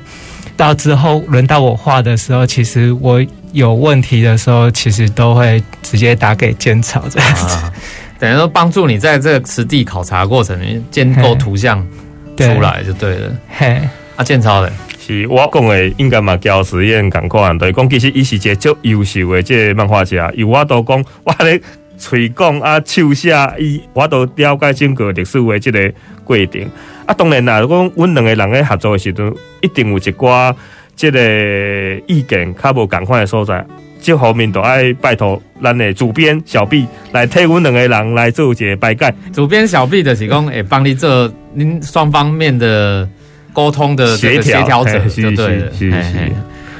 [0.56, 3.24] 到之后轮到我画的时候，其实我。
[3.52, 7.72] 有问题的时候，其实都会直接打给建超这样子，啊、
[8.18, 11.84] 等于说帮助你在这个实地考察过程里面建构图像
[12.38, 13.32] 出来就对了。
[13.48, 13.80] 嘿，
[14.16, 21.60] 啊，建超的，是我讲的应该嘛叫实验感官，对，讲其实伊是一个足优秀的这个漫画家，有我都讲我咧
[21.98, 25.92] 嘴讲啊手写，伊我都了解整个历史的这个
[26.24, 26.70] 过程。
[27.04, 30.54] 啊，当然啦，如果阮两个人咧合作的时阵，一定有一寡。
[31.00, 33.64] 这个意见较无共款的所在，
[34.02, 39.10] 这方面都爱拜托咱的主编小毕来替阮两个人来做一个排解。
[39.32, 43.08] 主编小毕就是讲，会帮你做您双方面的
[43.54, 45.72] 沟通的协调协调者，就对了。
[45.72, 46.18] 是是是。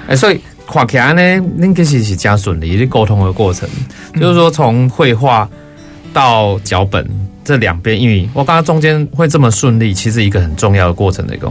[0.08, 1.22] 哎，所以看起来呢，
[1.58, 3.66] 恁其实是真顺利的沟通的过程，
[4.12, 5.48] 嗯、就是说从绘画
[6.12, 7.08] 到脚本
[7.42, 11.50] 这两边，因为我刚刚中间会这么顺利，其实一个很重要的过程的讲。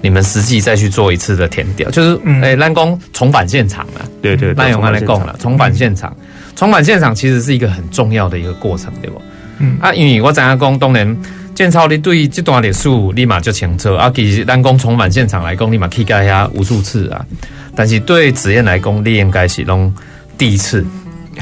[0.00, 4.08] 你们实际再去做一次的填调，就是诶，咱讲重返现场了。
[4.22, 6.16] 对对，咱用来讲了，重返现场，
[6.54, 9.20] 重返现场其实是一个很重要的一个过程，对不？
[9.58, 11.16] 嗯啊，因为我知影讲，当然
[11.52, 14.08] 建超你对这段历史立马就清楚啊。
[14.14, 17.26] 其实咱讲重返现场来讲，立马去改下无数次啊。
[17.74, 19.92] 但是对子彦来讲，你应该是拢
[20.36, 20.84] 第一次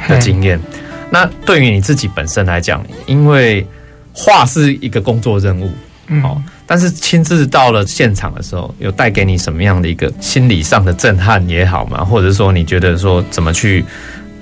[0.08, 0.58] 的经验。
[1.10, 3.66] 那对于你自己本身来讲，因为
[4.14, 5.70] 画是一个工作任务，
[6.22, 6.40] 好。
[6.68, 12.04] 但是亲自到了现场的时候，有带给你什么样的一个心理上的震撼也好嘛？
[12.04, 13.84] 或者说你觉得说怎么去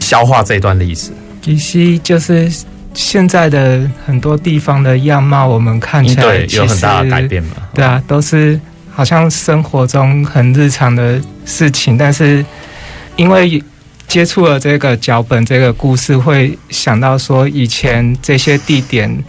[0.00, 1.10] 消化这段历史？
[1.42, 2.50] 其实就是
[2.94, 7.56] 现在的很多地方的样貌，我们看起来对有很大的改变嘛？
[7.74, 8.58] 对啊，都是
[8.90, 12.42] 好像生活中很日常的事情，但是
[13.16, 13.62] 因为
[14.08, 19.22] 接触了这个脚本、这个故事，会想到说以前这些地点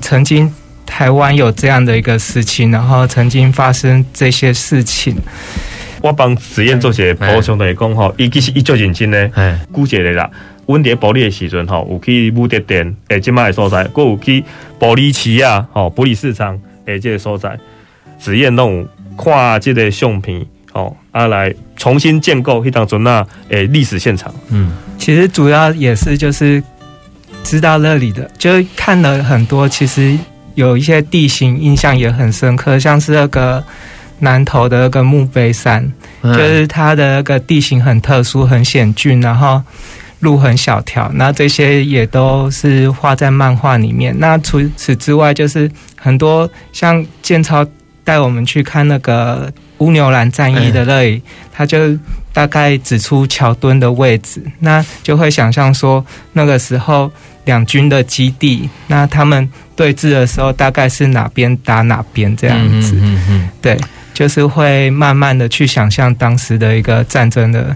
[0.00, 0.48] 曾经。
[0.88, 5.14] 台湾有这样的一个事情，然后曾经发生这些事情。
[6.00, 9.30] 我帮子燕做些补充的讲吼，伊其实伊就认真呢，
[9.70, 10.28] 估计的啦。
[10.66, 14.42] 阮伫玻璃的时阵吼，有去武德店诶，即卖的所在，阁有去
[14.80, 17.58] 玻璃旗啊，吼，玻璃市场诶，这个所在。
[18.18, 24.34] 子彦拢有看这个相片，吼，啊来重新建构迄当中那诶历史现场。
[24.50, 26.62] 嗯，其实主要也是就是
[27.44, 30.16] 知道那里的，就看了很多，其实
[30.58, 33.62] 有一些地形印象也很深刻，像是那个
[34.18, 35.92] 南投的那个墓碑山，
[36.22, 39.62] 就是它的那个地形很特殊，很险峻，然后。
[40.20, 44.12] 路很小条，那这些也都是画在漫画里面。
[44.18, 47.64] 那除此之外，就是很多像建超
[48.02, 51.96] 带我们去看那个乌牛栏战役的那里，他就
[52.32, 57.08] 大概指出桥墩的位置，那就会想象说那个时候
[57.48, 62.92] 两军的基地，那他们对峙的时候大概是哪边打哪边这样子。
[63.00, 63.76] 嗯嗯，对，
[64.12, 67.74] 就是会慢慢的去想象当时的一个战争的。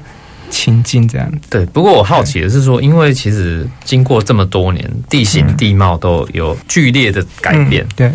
[0.52, 1.64] 情境这样子，对。
[1.64, 8.12] 不过我好奇的是说，因为其实经过这么多年，地形地貌都有剧烈的改变，嗯、对，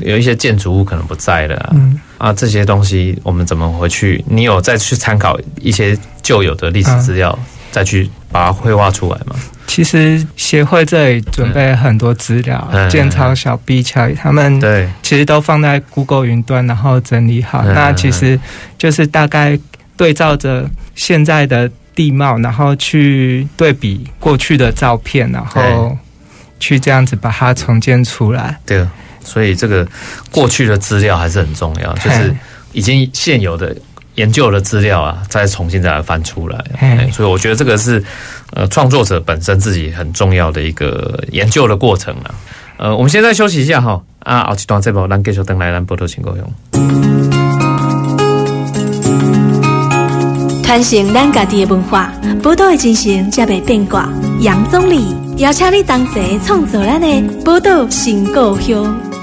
[0.00, 4.24] 有一些建筑物可能不在了啊，嗯、啊，这些东西我们怎么回去？
[4.26, 9.34] 你有再去参考一些旧有的历史资料，嗯、再去把它绘画出来吗？
[9.66, 17.62] 其实协会这里准备很多资料，嗯、建超小 B 乔他们对，其实都放在 Google 云端，然后整理好。
[17.64, 18.38] 嗯、那其实
[18.78, 19.58] 就是大概。
[19.96, 25.96] 对照着现在的地貌，然后去对比过去的照片，然后
[26.58, 28.58] 去这样子把它重建出来。
[28.66, 28.84] 对，
[29.22, 29.86] 所以这个
[30.32, 32.34] 过去的资料还是很重要，就是
[32.72, 33.72] 已经现有的
[34.14, 36.64] 研究的资料啊，再重新再来翻出来。
[37.12, 38.02] 所以我觉得这个是
[38.52, 42.34] 呃创作者本身自己很重要的一个研究的过程啊。
[42.76, 46.52] 呃，我们现在休息一下哈，啊，后一段这部咱继续等来咱报道情况用。
[50.62, 54.12] 传承咱家己的文化，宝岛的精神才袂变卦。
[54.40, 59.13] 杨总理邀请你同齐创造咱的宝岛新故乡。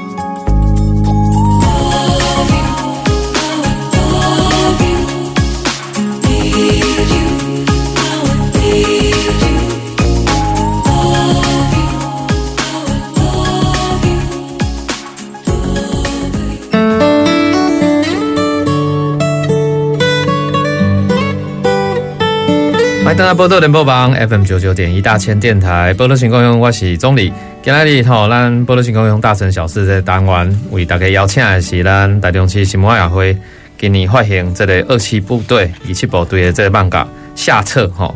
[23.11, 33.37] 大家波多联播网 FM 九九点一大千电台波多情公用我是总理，今日吼咱波多情公用大城小事在单元为大家邀请的是咱台中市新文化协会
[33.77, 38.13] 今年发行这个二七部队一七部队的这个漫画下册哈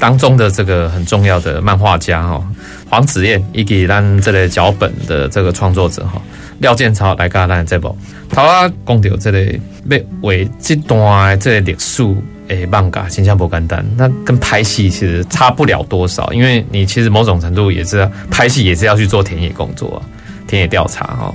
[0.00, 2.44] 当中的这个很重要的漫画家哈
[2.90, 6.20] 黄子燕以及咱这个脚本的这个创作者哈
[6.58, 7.96] 廖建超来跟咱这部，
[8.28, 9.44] 头啊讲到这个
[9.88, 12.04] 要为这段这个历史。
[12.48, 20.02] 诶，漫画形象不简单，那跟拍戏其实差不了多少，因为你其实某种程度也是拍戏，也是要去做田野工作、
[20.46, 21.34] 田野调查哈。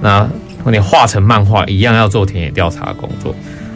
[0.00, 0.28] 那
[0.64, 3.34] 你画成漫画一样要做田野调查工作，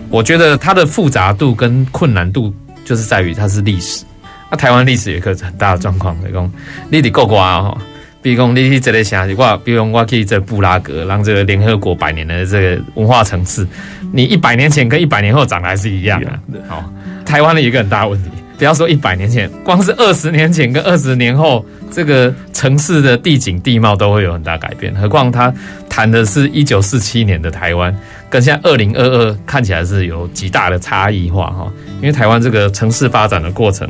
[0.09, 2.53] 我觉得它的复杂度跟困难度
[2.85, 4.05] 就是在于它是历史。
[4.51, 6.53] 那台湾历史有一个很大的状况，比如讲
[6.91, 7.79] 你得够瓜哈，
[8.23, 13.67] 比如讲你去这里想，我比如讲我去这布拉格，让这个联合国百年的这个文化城市。
[14.13, 16.29] 你一百年前跟一百年后长得还是一样的。
[16.69, 16.85] 好，
[17.25, 24.93] 台湾的一个很大的问题，不要说一百年前，光是二十年前跟二十年后，这个城市的地景地貌都会有很大改变。
[24.95, 25.53] 何况他
[25.89, 27.97] 谈的是一九四七年的台湾，
[28.29, 31.73] 跟现在二零二二看起来是有极大的差异化哈。
[32.01, 33.89] 因为台湾这个城市发展的过程，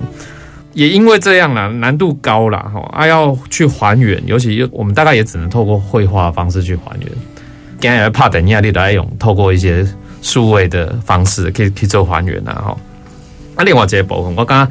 [0.74, 7.08] 也因为这样啦，难度高啦哈，啊要去还原，尤其我们大概也只能透过绘画的方式去还原。
[7.80, 9.86] 今天怕等一下你来用，透过一些。
[10.22, 12.76] 数位的方式可以去做还原呐，哈。
[13.56, 14.70] 啊，另外一部分，我刚刚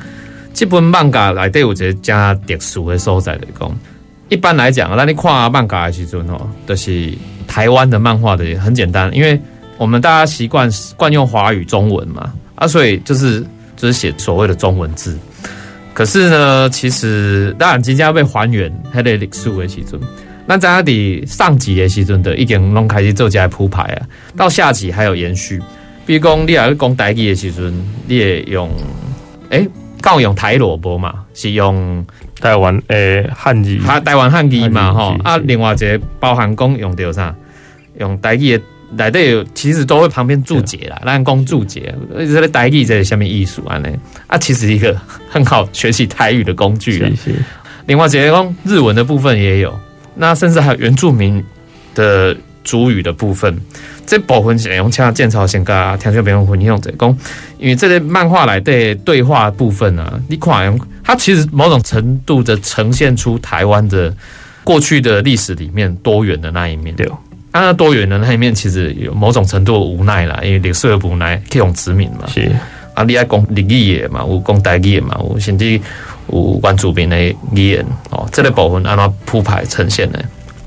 [0.53, 3.79] 这本漫画来对有一个加特殊的所在来讲，
[4.29, 7.11] 一般来讲，那你看漫画的时阵吼，就是
[7.47, 9.41] 台湾的漫画的很简单，因为
[9.79, 13.43] 我们大家习惯惯用华语中文嘛，啊，所以就是
[13.75, 15.17] 就是写所谓的中文字。
[15.99, 19.99] 可是呢，其实当然即将被还原，还得历史的时阵。
[20.45, 24.07] 那在底上集的时阵的已经拢开始做起来铺排啊，
[24.37, 25.61] 到下集还有延续。
[26.05, 28.71] 比如讲，你若要讲台语的时阵，你也用
[29.49, 29.67] 诶，
[29.99, 32.05] 刚、欸、用台萝卜嘛，是用
[32.39, 35.17] 台湾诶汉语，台台湾汉语嘛吼。
[35.25, 37.35] 啊，另外一个包含讲用到啥，
[37.97, 43.89] 用台语的内底其实都会旁边注解啦，咱讲注解，这个台语这是什么艺术啊呢？
[44.27, 44.95] 啊，其实一个
[45.29, 47.09] 很好学习台语的工具啊。
[47.09, 47.35] 是是
[47.85, 49.77] 另外一个讲日文的部分也有。
[50.15, 51.41] 那甚至还有原住民
[51.95, 53.57] 的主语的部分，
[54.05, 57.17] 这部分是用像建朝先跟听众朋友分享者讲，
[57.57, 64.13] 因为这些漫画来的对话部分啊，你看，它其实某种程度的呈现出台湾的
[64.63, 66.93] 过去的历史里面多元的那一面。
[66.95, 67.09] 对，
[67.51, 72.27] 那多元的那一面其实有某种程度无奈啦，因为历史的无奈可以用殖民嘛。
[72.27, 72.51] 是。
[72.93, 75.79] 啊，你爱讲日语的嘛，有讲台语的嘛，有甚至
[76.27, 77.17] 有原住民的
[77.53, 80.19] 语言哦，这个部分安怎铺排呈现呢？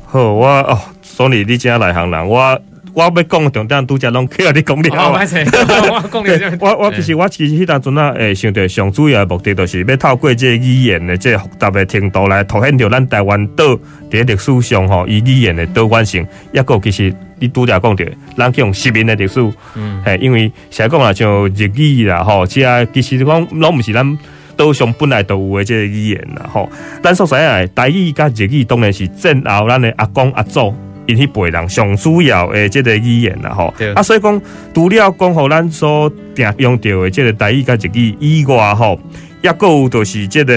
[0.07, 2.61] 好，我哦，所以你真内行人，我。
[2.95, 4.85] 我要讲的重点拄则拢去互你讲了。
[4.93, 13.65] 我讲我我其实我其实迄当阵啊，诶，想着上主要的目的，就是要透过这个语言的这个复杂的程度来凸显着咱台湾岛
[14.11, 16.27] 伫历史上吼，以语言的多元性。
[16.53, 19.41] 抑个其实你拄则讲着，咱去用殖民的历史，
[19.75, 24.19] 嗯，嘿，因为实讲啊，像日语啦，吼，即啊，其实讲拢毋是咱
[24.57, 26.71] 岛上本来就有的这个语言啦，吼。
[27.03, 30.75] 咱所知影台语甲日语当然是战后咱的阿公阿祖。
[31.07, 34.41] 因迄辈人上主要诶，即个语言啦吼，啊，所以讲
[34.75, 38.99] 除了讲互咱所定用到诶，即个台语甲日语以外吼，
[39.43, 40.55] 抑阁有就是即个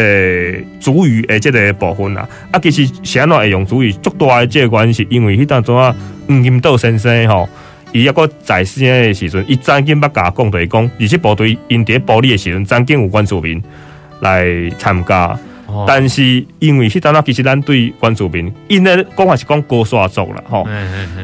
[0.80, 2.28] 主语诶，即个部分啦。
[2.52, 5.96] 啊，其实是安怎会用主语，足大诶，即个关系，因为迄当阵啊，
[6.28, 7.50] 黄金岛先生吼，
[7.92, 13.62] 伊抑阁在生诶时阵，伊曾经捌甲讲着是讲，二七部队因伫咧保利诶时阵，曾经有关住民
[14.20, 14.46] 来
[14.78, 15.38] 参加。
[15.88, 20.68] 但是因为迄阵啊，其实咱对原住民，因咧讲话是讲高刷族啦，吼。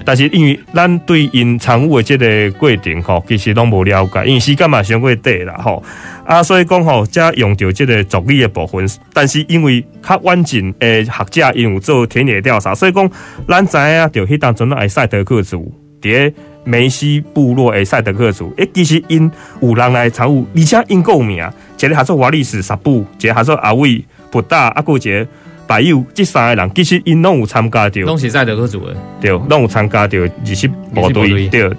[0.06, 5.84] 但是因为咱对因参与的即个过程，吼，其实拢无了解，因为时间嘛相过短啦，吼。
[6.26, 8.88] 啊，所以讲吼，才用到即个族语的部分。
[9.14, 13.10] 但是因为较完整诶学者因有做田野调查，所以讲
[13.48, 16.34] 咱知影着迄当阵啊，赛德克族伫
[16.64, 19.30] 梅西部落诶赛德克族，诶，其实因
[19.62, 21.38] 有人来参与，而且因有名，
[21.78, 24.04] 一个叫做瓦利斯萨布，一个叫做阿伟。
[24.32, 25.28] 不大啊，过节
[25.68, 31.70] 白友这三个人，其实因拢有参加着，拢是在德克族的，对，拢有参加着二七部队，对。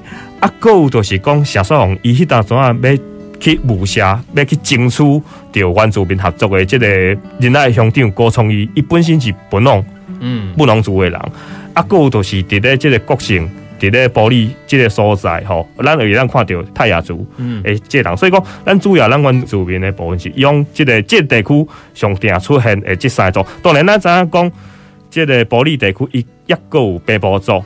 [0.41, 2.91] 啊，有就是讲谢双红，伊迄当阵啊，要
[3.39, 5.03] 去武侠，要去争取
[5.53, 9.85] 着原住民合作的即个仁爱乡长郭崇义，伊本身是本农，
[10.21, 11.21] 嗯，布农族的人。
[11.75, 13.49] 啊，有就是伫咧即个国姓。
[13.83, 17.27] 伫咧玻璃即个所在吼，咱会咱看到泰雅族
[17.65, 23.45] 诶，即个人，所以讲咱主要咱原住民诶部分是用即个即个地区上定出现诶即三族。
[23.61, 24.53] 当然咱知影讲
[25.11, 27.61] 即个玻璃地区伊抑个有北部族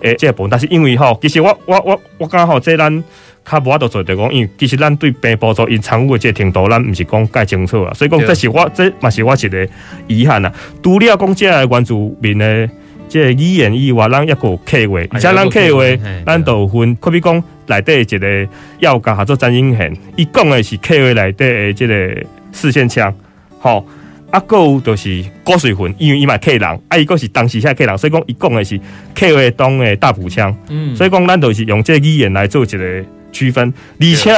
[0.00, 3.04] 诶，即个部分，但是因为吼，其实我我我我感觉吼即咱
[3.44, 7.92] 较无法度做着讲，因为其实咱对北部族因参与诶即个程度，咱毋是讲介清楚啊。
[7.94, 9.68] 所以讲这是我这嘛是我一个
[10.06, 10.54] 遗憾啊。
[10.82, 12.70] 除了讲即个原住民诶。
[13.08, 14.50] 即个语言以外，咱一个客
[14.88, 15.82] 话，而且咱客话，
[16.26, 22.16] 咱都分，可比讲内底一个要教合作詹英贤，伊讲的是客话内底的即个
[22.52, 23.12] 四线腔，
[23.58, 23.84] 吼，
[24.30, 28.78] 啊，阁有就是古水魂，因为伊嘛客人，啊，伊个是当时遐客人，所以讲伊讲的是
[29.14, 34.32] 客话当的大埔腔，嗯，所以讲咱都是用这个语言来做一个区分，而且。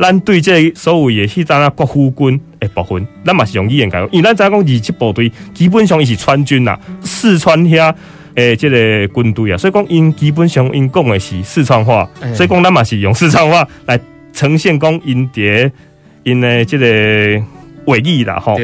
[0.00, 7.92] 咱对这所谓的迄阵啊国夫军诶部分，咱嘛是用语言讲，因为咱知影讲二七部队基本上伊是川军啦，四川遐
[8.36, 13.98] 诶即个军队啊，所以讲因基本上因讲的是四川话，欸、所以讲咱嘛是用四川话来
[14.32, 15.70] 呈现讲因伫
[16.22, 16.86] 因的即个
[17.84, 18.56] 话语啦吼，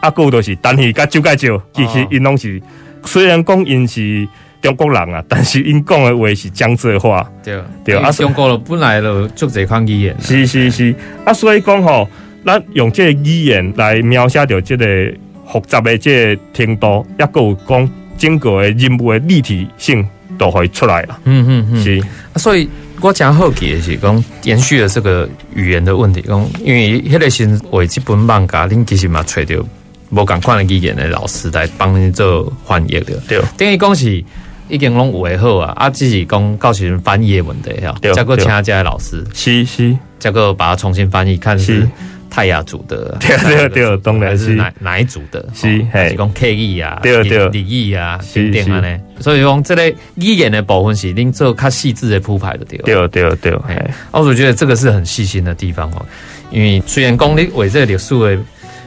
[0.00, 2.62] 啊，有都是但是甲就介少，其实因拢是
[3.04, 4.26] 虽然讲因是。
[4.62, 7.58] 中国人啊， 但是因讲的话是江浙话，对。
[7.82, 8.12] 对啊。
[8.12, 10.94] 中国本来就就这款语言，是是是。
[11.24, 12.06] 啊，所以讲吼，
[12.44, 15.12] 咱用这个语言来描写着这个
[15.46, 20.06] 复杂的这个程度，也够有讲整个的人物的立体性
[20.38, 21.18] 都会出来了。
[21.24, 22.02] 嗯嗯嗯，是。
[22.36, 22.68] 所以
[23.00, 29.64] 我讲好奇的是讲延续了这个语言的问题，讲因为迄个是为这本漫画，恁其实嘛找着
[30.10, 34.24] 无共款的语言的老师来帮你做翻译的，对，等于讲是。
[34.72, 41.88] 已经拢有诶好啊，啊，只是讲告诉人翻译的问题哈，再过请家老师，是是，再过把它重新翻译，看是
[42.30, 56.06] 泰雅族的，对对对，当然是哪哪一族的，是，是讲 K E 啊，对对，礼仪啊，等等啊呢，所以讲这类语言的部分是恁做较细致的铺排的对，对对对，哎，我觉得这个是很细心的地方哦，
[56.50, 58.38] 因为虽然讲你为这个历史的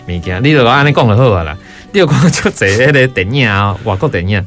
[0.07, 1.57] 物件，你就安尼讲就好啊啦，
[1.91, 4.43] 你有讲就这迄个电影啊，外国电影。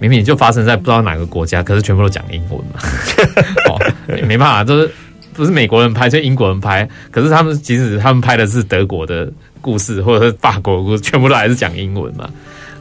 [0.00, 2.78] 明明就发生在不知道哪个国家，可是全部都讲英文嘛，
[3.68, 3.76] 哦，
[4.28, 4.88] 没办法，就是
[5.38, 12.28] 不是美国人拍，就英国人拍，可是他们即使他们拍的是德国的故事，或者是法国的故事，全部都还是讲英文嘛，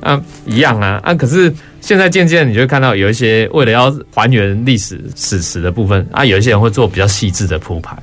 [0.02, 7.96] 啊，一样啊，啊，可是现在渐渐你就会看到有一些为了要还原历史史实的部分啊，有一些人会做比较细致的铺排，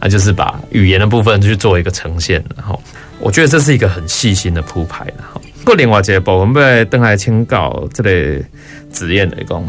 [0.00, 2.82] 啊，就是把语言的部分去做一个呈现，然后。
[3.18, 5.40] 我觉得这是一个很细心的铺排，然后。
[5.64, 8.44] 过另外一个部分，要等来请教这类
[8.92, 9.64] 职业来讲，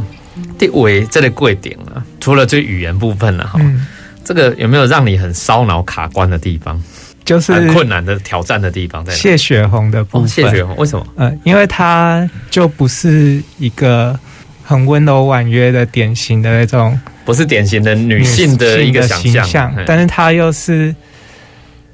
[0.60, 3.58] 第五这个贵点啊，除了这语言部分了哈，
[4.28, 6.82] 这个有没有让你很烧脑卡关的地方？
[7.24, 10.28] 就是很困难的挑战的地方在谢雪红的部分。
[10.30, 11.06] 谢雪红为什么？
[11.18, 14.18] 呃，因为她就不是一个
[14.64, 20.96] 很温柔婉约的典型的那种，不是典型的女性的一个形象，但是她又是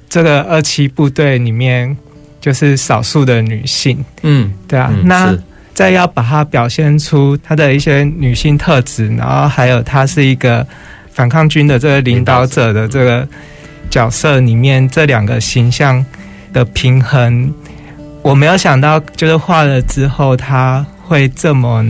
[0.08, 1.96] 这个二七部队里面
[2.40, 5.36] 就是少数的女性，嗯，对啊，嗯、那
[5.72, 10.64] 再要把它表现出她的一些女性特质，然后还有她是一个
[11.14, 13.26] 反抗军的这个领导者的这个
[13.88, 16.04] 角色里面，这两个形象
[16.52, 17.50] 的平衡，
[18.20, 21.82] 我没有想到，就是画了之后他会这么。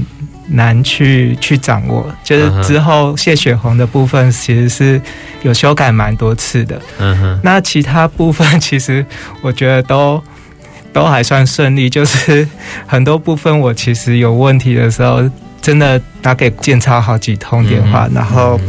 [0.46, 5.00] 难去去掌握，就是之后谢雪红的部分其实是
[5.42, 6.78] 有修改蛮多次的。
[6.98, 9.02] 嗯哼，那其他部分其实
[9.40, 10.22] 我觉得都
[10.92, 12.46] 都还算顺利，就是
[12.86, 15.22] 很多部分我其实有问题的时候，
[15.62, 18.60] 真的打给建超好几通电话，然后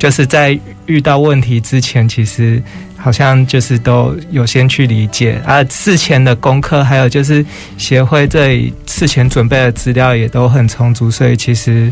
[0.00, 2.60] 就是在遇到问题之前，其实。
[3.02, 7.42] 好像就是都有先去理解啊，事前的功课，还有就是
[7.78, 11.90] 协会这里事前准备的资料也都很充足，所以其实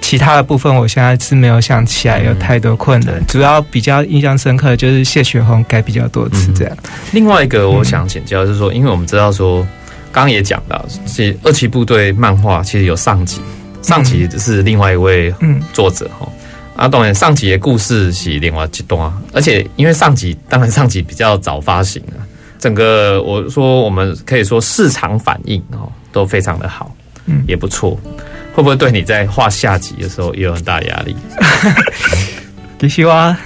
[0.00, 3.20] 其他的部分我现在是没有想起来有太多困难。
[3.26, 6.76] 主要比较印象深刻的就是谢雪红改比较多次这样。
[7.10, 9.66] 另外一个我想请教就是说，因为我们知道说，
[10.12, 13.40] 刚刚也讲到，其实二期部队漫画其实有上集，
[13.82, 15.34] 上集是另外一位
[15.72, 16.28] 作者哈。
[16.76, 22.18] 啊，当然上集的故事是另外一段，而且因为上集当然上集比较早发行啊，
[22.58, 26.94] 整个我说我们可以说市场反应哦都非常的好，
[27.26, 27.98] 嗯，也不错。
[28.54, 31.16] 会不会对你在画下集的时候也有很大压力？
[32.78, 33.36] 其实我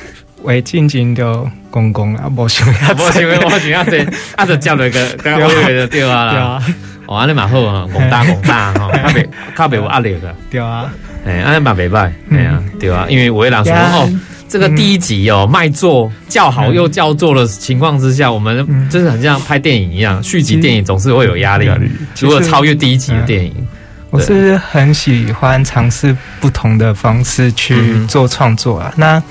[0.43, 4.07] 为进行的公公啊，无想要，无想要，无想要这，
[4.37, 6.62] 啊，就叫了个 刚刚我以为就对啊啦，
[7.09, 10.93] 哦，安尼蛮好啊，广大广大哈，较袂较袂有压力的，对啊。
[11.25, 14.09] 哎，安尼嘛袂歹，哎呀，对啊，因为我也讲说哦，
[14.47, 18.59] 这个第一集哦，卖座叫好又叫座的情况之下，我们
[18.91, 21.71] 真的很像拍电影一样，续集电影总是会有压力。
[22.21, 23.55] 如果超越第一集的电影，
[24.11, 28.93] 我是很喜欢尝试不同的方式去做创作啊。
[28.97, 29.23] 那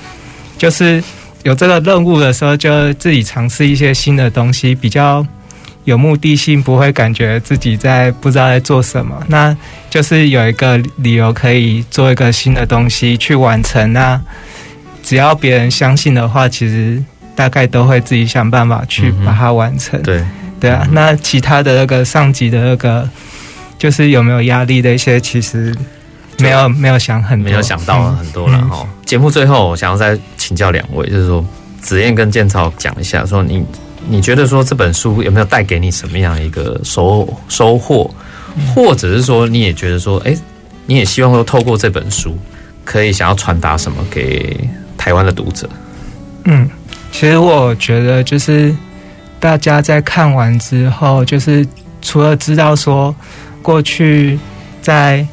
[0.56, 1.00] 就是
[1.44, 5.24] 有这个任务的时候，就自己尝试一些新的东西，比较。
[5.84, 9.56] 有目的性，不会感觉自己在不知道在做什么，那
[9.88, 13.90] 就是有一个理由可以做一个新的东西去完成。
[13.94, 14.20] 那
[15.02, 17.02] 只要别人相信的话，其实
[17.34, 19.98] 大概都会自己想办法去把它完成。
[20.00, 20.24] 嗯、对
[20.60, 23.08] 对啊，那其他的那个上级的那个，
[23.78, 25.74] 就是有没有压力的一些，其实
[26.38, 28.86] 没有没有想很多，没有想到很多了哈。
[29.06, 31.42] 节、嗯、目最后，我想要再请教两位，就是说
[31.80, 33.64] 子燕跟建超讲一下，说你。
[34.10, 38.10] 你觉得说这本书有没有带给你什么样一个收收获，
[38.74, 40.34] 或者是说你也觉得说，哎，
[40.86, 42.36] 你也希望说透过这本书
[42.84, 44.58] 可以想要传达什么给
[44.96, 45.68] 台湾的读者？
[46.44, 46.68] 嗯，
[47.12, 48.74] 其实我觉得就是
[49.38, 51.66] 大家在看完之后，就是
[52.00, 53.14] 除了知道说
[53.60, 54.38] 过去
[54.80, 55.26] 在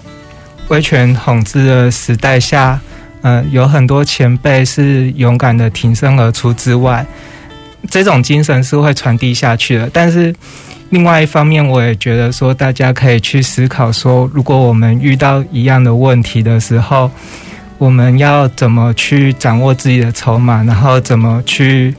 [0.67, 2.79] 威权统治的时代下，
[3.21, 7.05] 嗯、有很多前辈是勇敢的挺身而出之外。
[7.89, 10.33] 这种精神是会传递下去的，但是
[10.89, 17.09] 另外一方面，我也觉得说，大家可以去思考说，如果我们遇到一样的问题的时候，
[17.77, 21.93] 我们要怎么去掌握自己的筹码，然后怎么去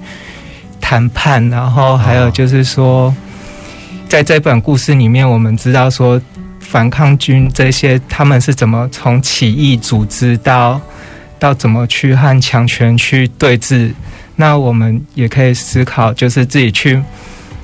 [0.81, 3.15] 谈判，然后还有就是说，
[4.09, 6.21] 在这本故事里面，我们知道说，
[6.61, 10.81] 反抗军这些他们是怎么从起义组织到
[11.39, 13.93] 到怎么去和强权去对峙。
[14.37, 17.03] 那我们也可以思考，就是自己去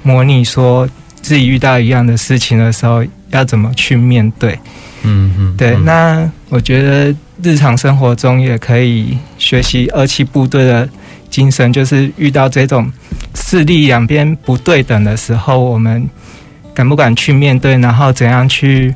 [0.02, 0.88] 模拟，说
[1.20, 4.58] 自己遇到一样的事情的时候，要怎么去面对。
[5.02, 5.76] 嗯嗯，对。
[5.84, 10.88] 那我觉得日常生活中也可以学习二七部队的
[11.28, 12.90] 精神，就是遇到这种
[13.34, 16.08] 势力两边不对等的时候，我们
[16.72, 18.94] 敢不敢去面对，然后怎样去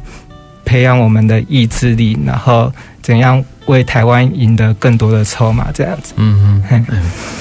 [0.64, 2.72] 培养我们的意志力，然后
[3.02, 3.44] 怎样。
[3.66, 6.14] 为台湾赢得更多的筹码，这样子。
[6.16, 6.86] 嗯嗯，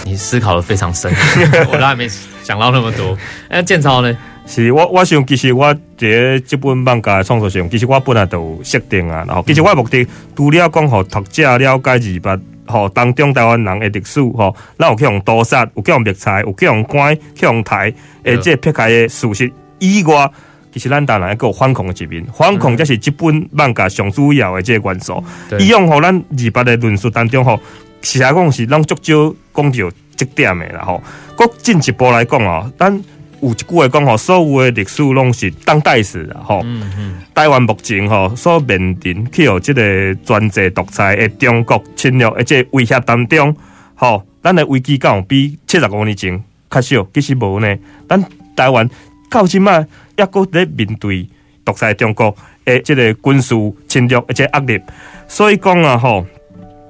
[0.03, 1.11] 你思考的非常深，
[1.71, 2.07] 我都还没
[2.43, 3.17] 想到那么多。
[3.49, 4.15] 哎，建超呢？
[4.47, 9.23] 是我，我想其实我在这本漫画的创作上，其实我本来就有设定啊。
[9.27, 17.91] 然后，其实我的目的除了讲互读者了解二八，吼当中台湾人的历史，吼，咱有去用刀杀，有去用灭菜，有去用关，去用台，
[18.23, 20.29] 诶，这撇开的事实以外。
[20.75, 25.23] 其实咱当然还有反恐的一面，反恐才是这本漫画上主要的这个元素。
[25.57, 27.57] 伊用吼咱二八的论述当中吼，
[28.01, 31.01] 实际讲是咱足少讲到这点的啦吼。
[31.37, 32.93] 国进一步来讲哦，咱
[33.39, 36.59] 有一句话讲吼，所有的历史拢是当代史啦吼。
[36.65, 37.19] 嗯嗯。
[37.33, 43.55] 台湾目前吼所面临去有这个专制独裁的中国侵略，而且威胁当中，
[43.95, 47.77] 吼，咱的危机感比七十五年前较少，其实无呢。
[48.09, 48.21] 咱
[48.57, 48.89] 台湾
[49.29, 49.87] 到今麦。
[50.17, 51.27] 抑搁在面对
[51.63, 52.35] 独裁中国
[52.65, 53.55] 诶，即个军事
[53.87, 54.79] 侵略，而且压力，
[55.27, 56.25] 所以讲啊吼，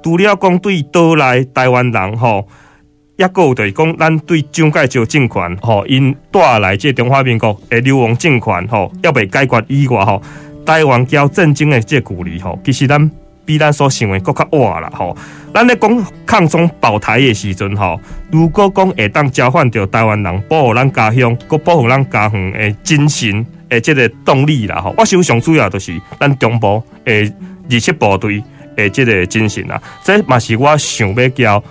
[0.03, 2.47] 除了讲对岛内台湾人吼
[3.17, 10.21] 也阁有就是讲，咱对蒋介石政权吼，因带来这中华民国诶流亡政权吼，要未解决以外吼，
[10.65, 13.09] 台湾交战争诶这个距离吼，其实咱
[13.45, 15.15] 比咱所想诶阁较晏啦吼。
[15.53, 17.99] 咱咧讲抗中保台诶时阵吼，
[18.31, 27.31] 如果讲会当交换着台湾人保护咱家乡，佮保护咱家乡诶精神诶即个动力啦吼，我想上主要就是咱中部诶
[27.71, 28.43] 二七部队
[28.75, 31.63] 诶即个精神啦，这嘛是我想要交。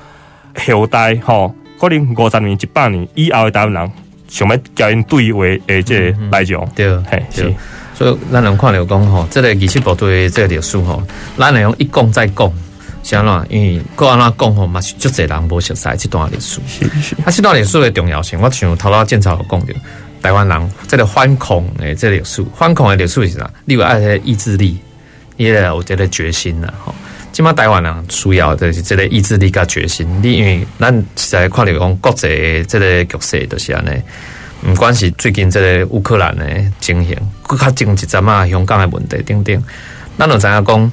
[0.69, 3.93] 后代吼，可能五十年、一百年以后的台湾人，
[4.29, 7.53] 想要交因对话诶，即个内容，对，嘿，是。
[7.95, 11.03] 所以咱能看到讲吼，这个二七部队这个历史吼，
[11.39, 12.53] 咱能用一讲再讲，
[13.03, 13.47] 是安怎？
[13.49, 16.61] 因为各安怎讲吼，嘛是足侪人无熟悉这段历史。
[16.67, 17.15] 是是。
[17.25, 19.75] 啊，这段历史的重要性，我想头头建超有讲到，
[20.21, 23.51] 台湾人这个反抗诶，这个历史，反抗的历史是啥？
[23.65, 24.79] 你有爱个意志力，
[25.37, 26.95] 也有这个决心啦，吼。
[27.31, 30.09] 即马台湾人需要的是这个意志力甲决心。
[30.23, 33.91] 你因为咱实在看到讲国际这个局势就是安尼，
[34.67, 36.45] 毋管是最近这个乌克兰的
[36.81, 39.63] 情形，佫较近一阵啊，香港的问题等等，
[40.19, 40.93] 咱就知影讲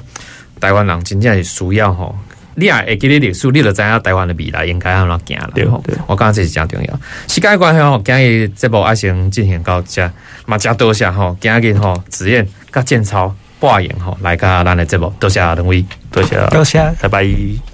[0.60, 2.14] 台湾人真正是需要吼。
[2.54, 5.50] 你也会记咧历史，你就知影台湾的未来应该安怎行了。
[5.54, 5.66] 对，
[6.06, 7.00] 我感觉这是真重要。
[7.26, 10.10] 时间关系吼，今日节目爱先进行到这，
[10.44, 13.34] 嘛加多谢吼，今日吼子燕甲建超。
[13.58, 17.71] 挂影吼，来甲咱的节目，多谢两位，多谢，多谢，拜拜。